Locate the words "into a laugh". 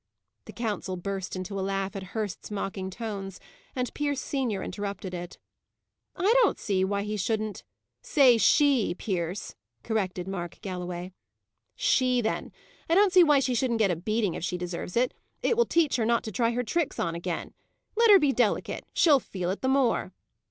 1.35-1.95